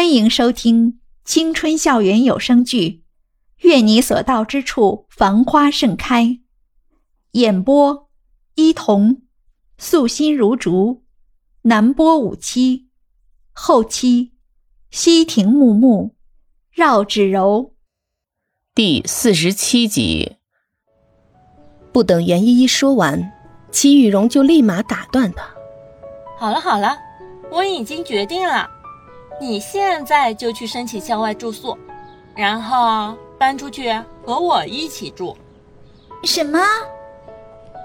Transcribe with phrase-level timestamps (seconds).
[0.00, 2.88] 欢迎收听青春校园有声剧
[3.68, 6.24] 《愿你所到之处繁花盛开》，
[7.32, 8.08] 演播：
[8.54, 9.20] 伊童，
[9.76, 11.02] 素心如竹，
[11.64, 12.88] 南波五七，
[13.52, 14.32] 后期：
[14.90, 16.16] 西亭木木，
[16.72, 17.74] 绕指柔。
[18.74, 20.36] 第四十七集。
[21.92, 23.30] 不等袁依依说完，
[23.70, 25.44] 齐雨荣就立马打断她
[26.40, 26.96] ：“好了好了，
[27.52, 28.66] 我已经决定了。”
[29.40, 31.76] 你现在就去申请校外住宿，
[32.36, 33.90] 然后搬出去
[34.24, 35.34] 和我一起住。
[36.24, 36.60] 什么？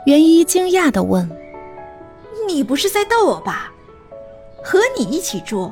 [0.06, 1.28] 袁一惊讶的问
[2.46, 3.72] ：“你不是在逗我吧？
[4.62, 5.72] 和你一起住，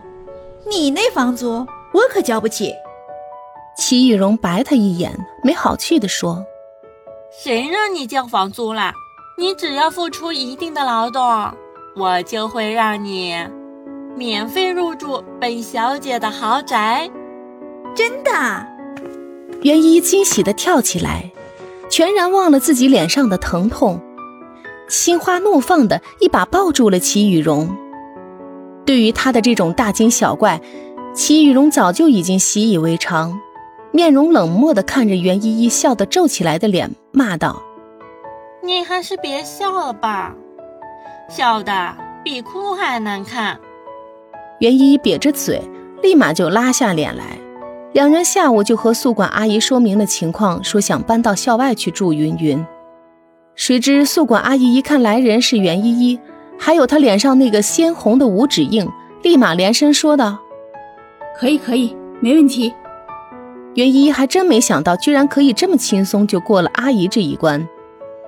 [0.66, 2.74] 你那房租我可交不起。”
[3.78, 6.46] 齐雨荣白他一眼，没好气的说
[7.44, 8.94] ：“谁让你交房租了？
[9.38, 11.22] 你只要付出一定的劳动，
[11.96, 13.36] 我就会让你。”
[14.16, 17.10] 免费入住本小姐的豪宅，
[17.96, 18.32] 真的？
[19.64, 21.32] 袁一惊喜的跳起来，
[21.90, 24.00] 全然忘了自己脸上的疼痛，
[24.88, 27.76] 心花怒放的一把抱住了齐雨荣。
[28.86, 30.62] 对于他的这种大惊小怪，
[31.16, 33.40] 齐雨荣早就已经习以为常，
[33.92, 37.64] 面容冷漠的看着袁依依笑得皱起来的脸，骂道
[38.62, 40.36] ：“你还是别笑了吧，
[41.30, 43.60] 笑的比哭还难看。”
[44.64, 45.62] 袁依依瘪着嘴，
[46.02, 47.38] 立马就拉下脸来。
[47.92, 52.14] 两人下午就和宿管阿姨说明了情况，说想搬到校外去住。
[52.14, 52.66] 云云，
[53.56, 56.18] 谁知宿管阿姨一看来人是袁依依，
[56.58, 58.88] 还有她脸上那个鲜红的五指印，
[59.22, 60.40] 立马连声说道
[61.38, 62.74] ：“可以，可以，没问题。”
[63.76, 67.68] 袁依依还真没想到，居然可以这么轻松就过了阿姨这一关。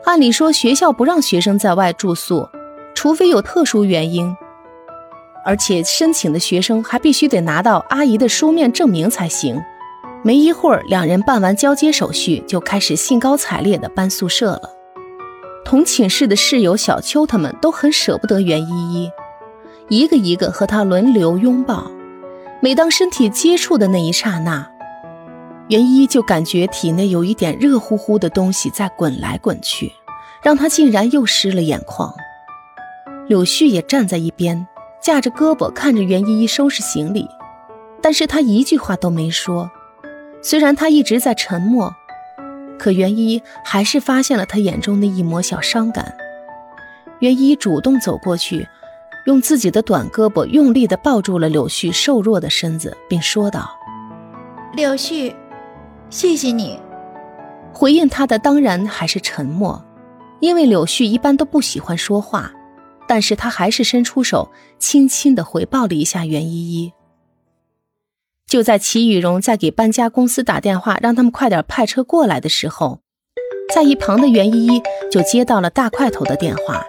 [0.03, 2.49] 按理说学校不让学生在外住宿，
[2.93, 4.35] 除非有特殊原因。
[5.45, 9.63] 而且申请的学生还必须得拿到阿姨的书面证明才行。
[10.23, 14.71] 没一会儿，两人办完交接手续，就开始兴高采烈地搬宿舍了。
[15.63, 19.11] 同寝室的室友小秋他们都很舍不得袁依依，
[19.87, 21.91] 一个一个和她轮流拥抱。
[22.61, 24.67] 每当身体接触的那一刹那，
[25.67, 29.91] 袁依依就感觉体内有一点热乎乎的东西在滚来滚去，
[30.41, 32.11] 让她竟然又湿了眼眶。
[33.27, 34.67] 柳絮也站在一边。
[35.05, 37.29] 架着胳膊看着袁依依收拾行李，
[38.01, 39.69] 但是他一句话都没说。
[40.41, 41.93] 虽然他一直在沉默，
[42.79, 46.11] 可袁依依还是发现了他眼中的一抹小伤感。
[47.19, 48.67] 袁依依主动走过去，
[49.27, 53.77] 用自己的短胳膊用力地抱住了柳絮瘦弱的身子，并说道
[54.73, 55.31] ：“柳絮，
[56.09, 56.79] 谢谢你。”
[57.71, 59.85] 回应他的当然还是沉默，
[60.39, 62.51] 因为柳絮一般都不喜欢说话。
[63.07, 66.91] 但是他还是伸出手，轻轻的回报了一下袁依依。
[68.47, 72.99] 就在齐雨荣在给搬家公司打电话，让他们快点派车过来的时候，
[73.73, 76.85] 在一旁的袁依依就接到了大块头的电话。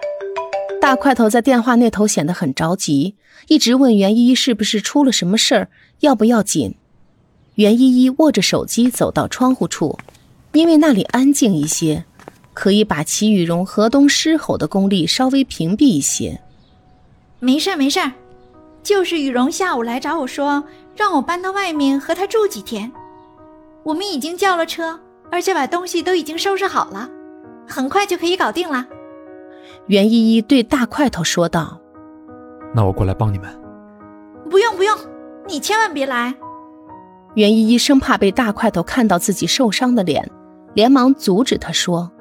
[0.79, 3.15] 大块头在电话那头显得很着急，
[3.47, 5.69] 一直问袁依依是不是出了什么事儿，
[6.01, 6.75] 要不要紧。
[7.55, 9.97] 袁依依握着手机走到窗户处，
[10.53, 12.05] 因为那里安静一些。
[12.57, 16.41] 可以把齐雨荣河东狮吼的功力稍微屏蔽一些。
[17.37, 18.11] 没事儿没事儿，
[18.81, 20.63] 就是雨荣下午来找我说，
[20.95, 22.91] 让我搬到外面和他住几天。
[23.83, 24.99] 我们已经叫了车，
[25.31, 27.07] 而且把东西都已经收拾好了，
[27.67, 28.87] 很快就可以搞定了。
[29.85, 31.79] 袁依依对大块头说道
[32.73, 33.47] ：“那我过来帮你们。”
[34.49, 34.97] 不用不用，
[35.47, 36.33] 你千万别来。
[37.35, 40.27] 袁依依生怕被大块头看到自己受伤的脸，
[40.73, 42.11] 连忙阻止他说。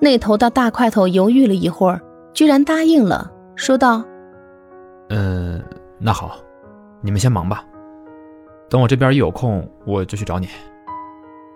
[0.00, 2.00] 那头的大块头犹豫了一会儿，
[2.32, 4.04] 居然答应了，说道
[5.08, 5.62] ：“嗯，
[5.98, 6.36] 那好，
[7.00, 7.64] 你们先忙吧，
[8.68, 10.48] 等我这边一有空，我就去找你。”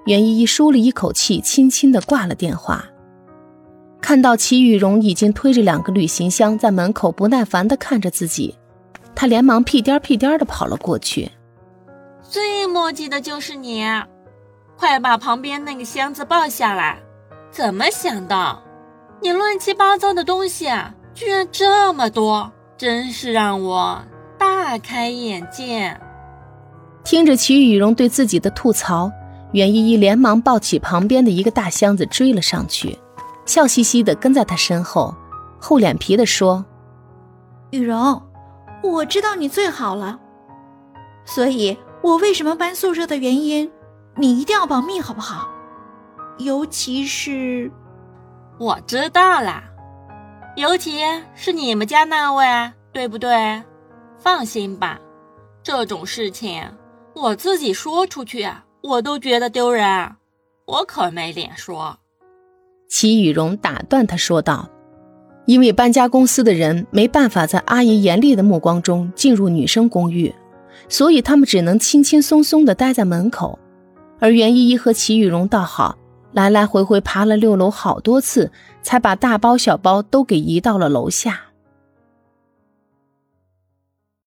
[0.06, 2.84] 袁依依舒了一口气，轻轻的挂了电话。
[4.00, 8.56] 看到齐雨荣已经推着两个旅行箱在门口不耐烦的看着自己，
[9.14, 11.30] 他连忙屁颠屁颠的跑了过去。
[12.22, 13.84] 最磨叽的就是你，
[14.78, 16.98] 快把旁边那个箱子抱下来。
[17.50, 18.62] 怎么想到？
[19.20, 24.00] 你乱七八糟的东西啊，居然这么多，真是让我
[24.38, 25.94] 大开眼界。
[27.04, 29.10] 听着齐雨荣对自己的吐槽，
[29.52, 32.98] 袁依依连忙抱起旁边的一个大箱子追了上去，
[33.44, 35.14] 笑嘻嘻的跟在他身后，
[35.60, 36.64] 厚脸皮的说
[37.72, 38.22] ：“雨荣，
[38.82, 40.18] 我知道你最好了，
[41.26, 43.70] 所以我为什么搬宿舍的原因，
[44.16, 45.46] 你一定要保密，好不好？”
[46.40, 47.70] 尤其是，
[48.58, 49.64] 我知道啦，
[50.56, 51.00] 尤其
[51.34, 52.44] 是你们家那位，
[52.92, 53.62] 对不对？
[54.18, 54.98] 放心吧，
[55.62, 56.62] 这种事情
[57.14, 58.48] 我自己说出去，
[58.82, 60.16] 我都觉得丢人，
[60.66, 61.98] 我可没脸说。”
[62.88, 64.66] 齐雨荣打断他说道
[65.44, 70.34] ：“因为搬家公司的人没办法在阿姨严厉的目光中进入女生公寓，
[70.88, 73.58] 所以他们只能轻轻松松地待在门口。
[74.18, 75.96] 而袁依依和齐雨荣倒好，
[76.32, 78.50] 来来回回爬了六楼好多次，
[78.82, 81.40] 才把大包小包都给移到了楼下。”